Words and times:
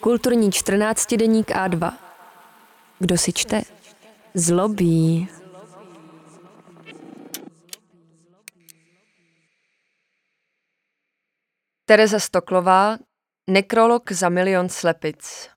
Kulturní 0.00 0.52
14 0.52 1.14
deník 1.14 1.50
A2. 1.50 1.92
Kdo 2.98 3.18
si 3.18 3.32
čte? 3.32 3.62
Zlobí. 4.34 5.28
Tereza 11.84 12.18
Stoklová, 12.18 12.98
Nekrolog 13.50 14.12
za 14.12 14.28
milion 14.28 14.68
slepic. 14.68 15.48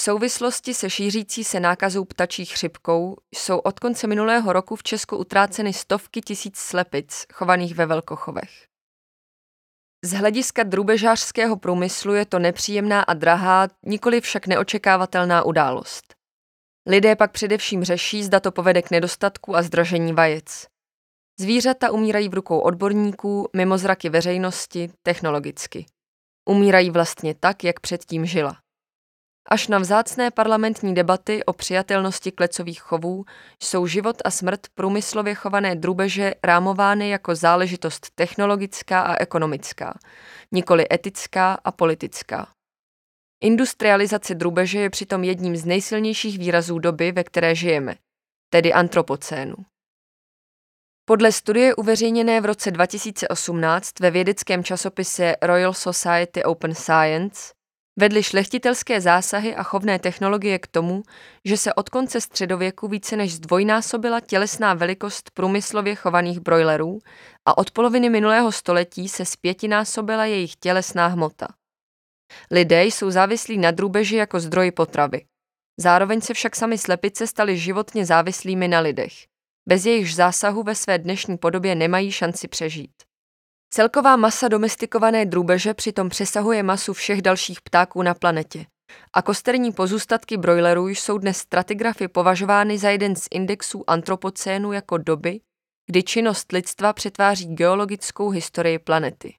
V 0.00 0.02
souvislosti 0.02 0.74
se 0.74 0.90
šířící 0.90 1.44
se 1.44 1.60
nákazou 1.60 2.04
ptačí 2.04 2.44
chřipkou 2.44 3.16
jsou 3.34 3.58
od 3.58 3.80
konce 3.80 4.06
minulého 4.06 4.52
roku 4.52 4.76
v 4.76 4.82
Česku 4.82 5.16
utráceny 5.16 5.72
stovky 5.72 6.20
tisíc 6.20 6.58
slepic 6.58 7.26
chovaných 7.32 7.74
ve 7.74 7.86
velkochovech. 7.86 8.75
Z 10.06 10.12
hlediska 10.12 10.62
drubežářského 10.62 11.56
průmyslu 11.56 12.14
je 12.14 12.26
to 12.26 12.38
nepříjemná 12.38 13.02
a 13.02 13.14
drahá, 13.14 13.68
nikoli 13.82 14.20
však 14.20 14.46
neočekávatelná 14.46 15.42
událost. 15.42 16.14
Lidé 16.88 17.16
pak 17.16 17.32
především 17.32 17.84
řeší, 17.84 18.24
zda 18.24 18.40
to 18.40 18.52
povede 18.52 18.82
k 18.82 18.90
nedostatku 18.90 19.56
a 19.56 19.62
zdražení 19.62 20.12
vajec. 20.12 20.66
Zvířata 21.40 21.90
umírají 21.90 22.28
v 22.28 22.34
rukou 22.34 22.58
odborníků, 22.58 23.48
mimo 23.56 23.78
zraky 23.78 24.08
veřejnosti, 24.08 24.90
technologicky. 25.02 25.86
Umírají 26.48 26.90
vlastně 26.90 27.34
tak, 27.34 27.64
jak 27.64 27.80
předtím 27.80 28.26
žila. 28.26 28.56
Až 29.48 29.68
na 29.68 29.78
vzácné 29.78 30.30
parlamentní 30.30 30.94
debaty 30.94 31.44
o 31.44 31.52
přijatelnosti 31.52 32.32
klecových 32.32 32.80
chovů 32.80 33.24
jsou 33.62 33.86
život 33.86 34.16
a 34.24 34.30
smrt 34.30 34.60
průmyslově 34.74 35.34
chované 35.34 35.74
drubeže 35.74 36.34
rámovány 36.44 37.08
jako 37.08 37.34
záležitost 37.34 38.10
technologická 38.14 39.00
a 39.00 39.16
ekonomická, 39.20 39.98
nikoli 40.52 40.86
etická 40.92 41.58
a 41.64 41.72
politická. 41.72 42.48
Industrializace 43.42 44.34
drubeže 44.34 44.78
je 44.78 44.90
přitom 44.90 45.24
jedním 45.24 45.56
z 45.56 45.64
nejsilnějších 45.64 46.38
výrazů 46.38 46.78
doby, 46.78 47.12
ve 47.12 47.24
které 47.24 47.54
žijeme, 47.54 47.94
tedy 48.50 48.72
antropocénu. 48.72 49.56
Podle 51.04 51.32
studie 51.32 51.74
uveřejněné 51.74 52.40
v 52.40 52.44
roce 52.44 52.70
2018 52.70 54.00
ve 54.00 54.10
vědeckém 54.10 54.64
časopise 54.64 55.36
Royal 55.42 55.74
Society 55.74 56.44
Open 56.44 56.74
Science 56.74 57.55
vedly 57.96 58.22
šlechtitelské 58.22 59.00
zásahy 59.00 59.54
a 59.54 59.62
chovné 59.62 59.98
technologie 59.98 60.58
k 60.58 60.66
tomu, 60.66 61.02
že 61.44 61.56
se 61.56 61.74
od 61.74 61.88
konce 61.88 62.20
středověku 62.20 62.88
více 62.88 63.16
než 63.16 63.34
zdvojnásobila 63.34 64.20
tělesná 64.20 64.74
velikost 64.74 65.30
průmyslově 65.30 65.94
chovaných 65.94 66.40
brojlerů 66.40 66.98
a 67.44 67.58
od 67.58 67.70
poloviny 67.70 68.10
minulého 68.10 68.52
století 68.52 69.08
se 69.08 69.24
zpětinásobila 69.24 70.24
jejich 70.24 70.56
tělesná 70.56 71.06
hmota. 71.06 71.48
Lidé 72.50 72.84
jsou 72.84 73.10
závislí 73.10 73.58
na 73.58 73.70
drůbeži 73.70 74.16
jako 74.16 74.40
zdroj 74.40 74.70
potravy. 74.70 75.26
Zároveň 75.80 76.20
se 76.20 76.34
však 76.34 76.56
sami 76.56 76.78
slepice 76.78 77.26
staly 77.26 77.58
životně 77.58 78.06
závislými 78.06 78.68
na 78.68 78.80
lidech. 78.80 79.12
Bez 79.68 79.86
jejichž 79.86 80.14
zásahu 80.14 80.62
ve 80.62 80.74
své 80.74 80.98
dnešní 80.98 81.38
podobě 81.38 81.74
nemají 81.74 82.12
šanci 82.12 82.48
přežít. 82.48 83.05
Celková 83.76 84.16
masa 84.16 84.48
domestikované 84.48 85.26
drůbeže 85.26 85.74
přitom 85.74 86.08
přesahuje 86.08 86.62
masu 86.62 86.92
všech 86.92 87.22
dalších 87.22 87.60
ptáků 87.60 88.02
na 88.02 88.14
planetě. 88.14 88.66
A 89.12 89.22
kosterní 89.22 89.72
pozůstatky 89.72 90.36
brojlerů 90.36 90.88
jsou 90.88 91.18
dnes 91.18 91.36
stratigrafy 91.36 92.08
považovány 92.08 92.78
za 92.78 92.90
jeden 92.90 93.16
z 93.16 93.28
indexů 93.30 93.90
antropocénu 93.90 94.72
jako 94.72 94.98
doby, 94.98 95.40
kdy 95.86 96.02
činnost 96.02 96.52
lidstva 96.52 96.92
přetváří 96.92 97.54
geologickou 97.54 98.30
historii 98.30 98.78
planety. 98.78 99.34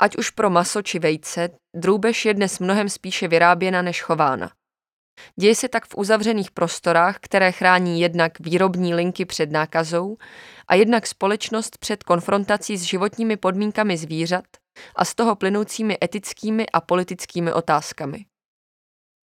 Ať 0.00 0.16
už 0.16 0.30
pro 0.30 0.50
maso 0.50 0.82
či 0.82 0.98
vejce, 0.98 1.48
drůbež 1.76 2.24
je 2.24 2.34
dnes 2.34 2.58
mnohem 2.58 2.88
spíše 2.88 3.28
vyráběna 3.28 3.82
než 3.82 4.02
chována. 4.02 4.50
Děje 5.40 5.54
se 5.54 5.68
tak 5.68 5.86
v 5.86 5.94
uzavřených 5.96 6.50
prostorách, 6.50 7.16
které 7.20 7.52
chrání 7.52 8.00
jednak 8.00 8.40
výrobní 8.40 8.94
linky 8.94 9.24
před 9.24 9.50
nákazou 9.50 10.16
a 10.68 10.74
jednak 10.74 11.06
společnost 11.06 11.78
před 11.78 12.02
konfrontací 12.02 12.76
s 12.76 12.82
životními 12.82 13.36
podmínkami 13.36 13.96
zvířat 13.96 14.44
a 14.96 15.04
z 15.04 15.14
toho 15.14 15.36
plynoucími 15.36 15.98
etickými 16.04 16.66
a 16.72 16.80
politickými 16.80 17.52
otázkami. 17.52 18.24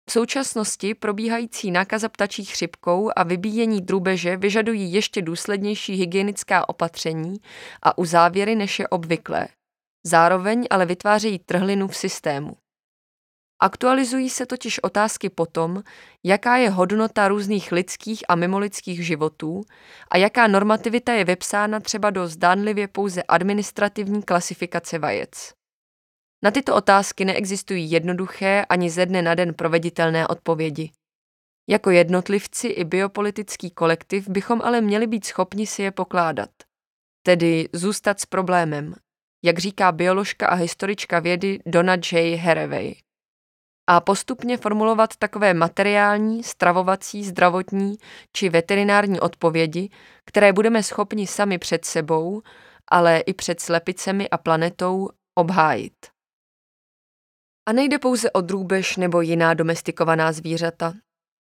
V 0.09 0.13
současnosti 0.13 0.95
probíhající 0.95 1.71
nákaza 1.71 2.09
ptačí 2.09 2.45
chřipkou 2.45 3.11
a 3.17 3.23
vybíjení 3.23 3.81
drůbeže 3.81 4.37
vyžadují 4.37 4.93
ještě 4.93 5.23
důslednější 5.23 5.95
hygienická 5.95 6.69
opatření 6.69 7.37
a 7.83 7.99
uzávěry 7.99 8.57
než 8.57 8.79
je 8.79 8.89
obvyklé. 8.89 9.49
Zároveň 10.07 10.67
ale 10.71 10.87
vytvářejí 10.87 11.39
trhlinu 11.39 11.89
v 11.89 11.97
systému. 11.97 12.62
Aktualizují 13.63 14.31
se 14.31 14.47
totiž 14.47 14.79
otázky 14.79 15.31
po 15.31 15.47
tom, 15.47 15.83
jaká 16.25 16.57
je 16.57 16.71
hodnota 16.71 17.29
různých 17.29 17.73
lidských 17.73 18.25
a 18.29 18.35
mimolidských 18.35 19.07
životů 19.07 19.63
a 20.11 20.17
jaká 20.17 20.47
normativita 20.47 21.13
je 21.13 21.25
vepsána 21.25 21.81
třeba 21.81 22.11
do 22.11 22.29
zdánlivě 22.29 22.89
pouze 22.89 23.23
administrativní 23.23 24.23
klasifikace 24.23 24.99
vajec. 24.99 25.53
Na 26.45 26.51
tyto 26.51 26.75
otázky 26.75 27.25
neexistují 27.25 27.91
jednoduché 27.91 28.65
ani 28.69 28.91
ze 28.91 29.07
dne 29.07 29.23
na 29.23 29.35
den 29.35 29.55
proveditelné 29.55 30.27
odpovědi. 30.27 30.91
Jako 31.71 31.91
jednotlivci 31.91 32.69
i 32.69 32.85
biopolitický 32.85 33.71
kolektiv 33.71 34.29
bychom 34.29 34.61
ale 34.65 34.81
měli 34.81 35.07
být 35.07 35.27
schopni 35.27 35.67
si 35.67 35.83
je 35.83 35.91
pokládat. 35.91 36.51
Tedy 37.27 37.69
zůstat 37.73 38.21
s 38.21 38.27
problémem, 38.27 38.95
jak 39.45 39.59
říká 39.59 39.93
bioložka 39.93 40.47
a 40.47 40.55
historička 40.55 41.21
vědy 41.21 41.59
Donna 41.67 41.95
J. 42.13 42.37
Haraway 42.37 42.95
a 43.87 44.01
postupně 44.01 44.57
formulovat 44.57 45.17
takové 45.17 45.55
materiální, 45.55 46.43
stravovací, 46.43 47.25
zdravotní 47.25 47.97
či 48.33 48.49
veterinární 48.49 49.21
odpovědi, 49.21 49.91
které 50.25 50.53
budeme 50.53 50.83
schopni 50.83 51.27
sami 51.27 51.59
před 51.59 51.85
sebou, 51.85 52.43
ale 52.91 53.21
i 53.21 53.35
před 53.35 53.61
slepicemi 53.61 54.29
a 54.31 54.39
planetou 54.39 55.09
obhájit. 55.35 56.07
A 57.69 57.73
nejde 57.73 57.99
pouze 57.99 58.31
o 58.31 58.41
drůbež 58.41 58.97
nebo 58.97 59.21
jiná 59.21 59.55
domestikovaná 59.55 60.33
zvířata. 60.33 60.93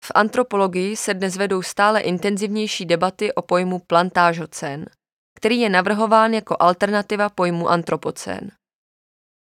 V 0.04 0.12
antropologii 0.14 0.96
se 0.96 1.14
dnes 1.14 1.36
vedou 1.36 1.62
stále 1.62 2.00
intenzivnější 2.00 2.86
debaty 2.86 3.34
o 3.34 3.42
pojmu 3.42 3.78
plantážocén, 3.78 4.86
který 5.34 5.60
je 5.60 5.68
navrhován 5.68 6.34
jako 6.34 6.56
alternativa 6.60 7.28
pojmu 7.28 7.68
antropocén. 7.68 8.50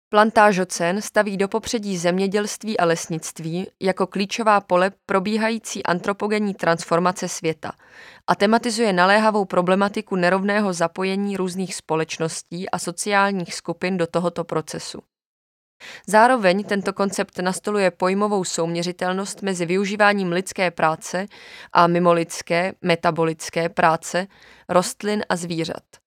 Plantážocen 0.09 1.01
staví 1.01 1.37
do 1.37 1.47
popředí 1.47 1.97
zemědělství 1.97 2.77
a 2.77 2.85
lesnictví 2.85 3.67
jako 3.81 4.07
klíčová 4.07 4.61
pole 4.61 4.91
probíhající 5.05 5.83
antropogenní 5.83 6.53
transformace 6.53 7.27
světa 7.27 7.71
a 8.27 8.35
tematizuje 8.35 8.93
naléhavou 8.93 9.45
problematiku 9.45 10.15
nerovného 10.15 10.73
zapojení 10.73 11.37
různých 11.37 11.75
společností 11.75 12.69
a 12.69 12.79
sociálních 12.79 13.55
skupin 13.55 13.97
do 13.97 14.07
tohoto 14.07 14.43
procesu. 14.43 15.01
Zároveň 16.07 16.63
tento 16.63 16.93
koncept 16.93 17.39
nastoluje 17.39 17.91
pojmovou 17.91 18.43
souměřitelnost 18.43 19.41
mezi 19.41 19.65
využíváním 19.65 20.31
lidské 20.31 20.71
práce 20.71 21.25
a 21.73 21.87
mimolidské, 21.87 22.73
metabolické 22.81 23.69
práce 23.69 24.27
rostlin 24.69 25.23
a 25.29 25.35
zvířat– 25.35 25.83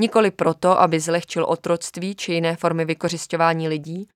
Nikoli 0.00 0.30
proto, 0.30 0.80
aby 0.80 1.00
zlehčil 1.00 1.44
otroctví 1.44 2.14
či 2.14 2.32
jiné 2.32 2.56
formy 2.56 2.84
vykořišťování 2.84 3.68
lidí, 3.68 4.08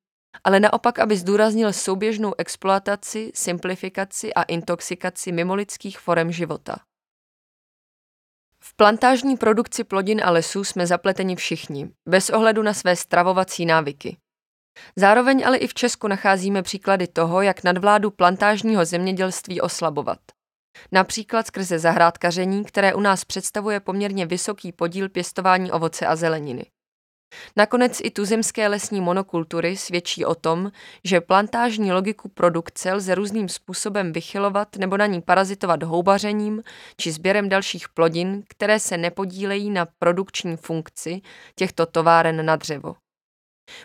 ale 0.44 0.60
naopak, 0.60 0.98
aby 0.98 1.16
zdůraznil 1.16 1.72
souběžnou 1.72 2.34
exploataci, 2.38 3.32
simplifikaci 3.34 4.34
a 4.34 4.42
intoxikaci 4.42 5.32
mimolidských 5.32 5.98
forem 5.98 6.32
života. 6.32 6.76
V 8.60 8.76
plantážní 8.76 9.36
produkci 9.36 9.84
plodin 9.84 10.20
a 10.24 10.30
lesů 10.30 10.64
jsme 10.64 10.86
zapleteni 10.86 11.36
všichni, 11.36 11.90
bez 12.08 12.30
ohledu 12.30 12.62
na 12.62 12.74
své 12.74 12.96
stravovací 12.96 13.66
návyky. 13.66 14.16
Zároveň 14.96 15.46
ale 15.46 15.56
i 15.56 15.66
v 15.66 15.74
Česku 15.74 16.08
nacházíme 16.08 16.62
příklady 16.62 17.06
toho, 17.06 17.42
jak 17.42 17.64
nadvládu 17.64 18.10
plantážního 18.10 18.84
zemědělství 18.84 19.60
oslabovat. 19.60 20.18
Například 20.92 21.46
skrze 21.46 21.78
zahrádkaření, 21.78 22.64
které 22.64 22.94
u 22.94 23.00
nás 23.00 23.24
představuje 23.24 23.80
poměrně 23.80 24.26
vysoký 24.26 24.72
podíl 24.72 25.08
pěstování 25.08 25.72
ovoce 25.72 26.06
a 26.06 26.16
zeleniny. 26.16 26.66
Nakonec 27.56 28.00
i 28.04 28.10
tuzemské 28.10 28.68
lesní 28.68 29.00
monokultury 29.00 29.76
svědčí 29.76 30.24
o 30.24 30.34
tom, 30.34 30.72
že 31.04 31.20
plantážní 31.20 31.92
logiku 31.92 32.28
produkce 32.28 32.92
lze 32.92 33.14
různým 33.14 33.48
způsobem 33.48 34.12
vychylovat 34.12 34.76
nebo 34.76 34.96
na 34.96 35.06
ní 35.06 35.22
parazitovat 35.22 35.82
houbařením 35.82 36.62
či 36.96 37.12
sběrem 37.12 37.48
dalších 37.48 37.88
plodin, 37.88 38.42
které 38.48 38.80
se 38.80 38.96
nepodílejí 38.96 39.70
na 39.70 39.86
produkční 39.98 40.56
funkci 40.56 41.20
těchto 41.54 41.86
továren 41.86 42.46
na 42.46 42.56
dřevo. 42.56 42.94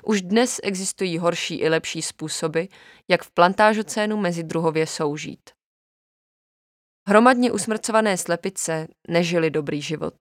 Už 0.03 0.21
dnes 0.21 0.59
existují 0.63 1.17
horší 1.17 1.55
i 1.55 1.69
lepší 1.69 2.01
způsoby, 2.01 2.61
jak 3.09 3.23
v 3.23 3.31
plantážocénu 3.31 4.17
mezi 4.17 4.43
druhově 4.43 4.87
soužít. 4.87 5.49
Hromadně 7.07 7.51
usmrcované 7.51 8.17
slepice 8.17 8.87
nežili 9.07 9.49
dobrý 9.49 9.81
život. 9.81 10.15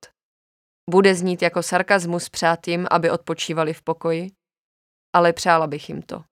Bude 0.90 1.14
znít 1.14 1.42
jako 1.42 1.62
sarkazmus 1.62 2.28
přát 2.28 2.68
jim, 2.68 2.86
aby 2.90 3.10
odpočívali 3.10 3.74
v 3.74 3.82
pokoji, 3.82 4.30
ale 5.12 5.32
přála 5.32 5.66
bych 5.66 5.88
jim 5.88 6.02
to. 6.02 6.24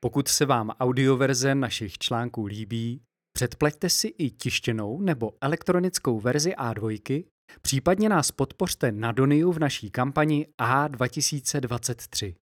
Pokud 0.00 0.28
se 0.28 0.46
vám 0.46 0.70
audioverze 0.70 1.54
našich 1.54 1.98
článků 1.98 2.46
líbí, 2.46 3.02
předplaťte 3.32 3.90
si 3.90 4.08
i 4.08 4.30
tištěnou 4.30 5.00
nebo 5.00 5.32
elektronickou 5.40 6.20
verzi 6.20 6.54
A2, 6.54 7.24
případně 7.62 8.08
nás 8.08 8.30
podpořte 8.30 8.92
na 8.92 9.12
Doniu 9.12 9.52
v 9.52 9.58
naší 9.58 9.90
kampani 9.90 10.46
A2023. 10.58 12.34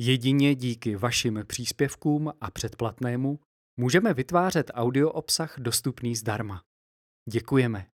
Jedině 0.00 0.54
díky 0.54 0.96
vašim 0.96 1.44
příspěvkům 1.46 2.32
a 2.40 2.50
předplatnému 2.50 3.40
můžeme 3.76 4.14
vytvářet 4.14 4.70
audio 4.74 5.10
obsah 5.10 5.54
dostupný 5.58 6.16
zdarma. 6.16 6.62
Děkujeme. 7.28 7.91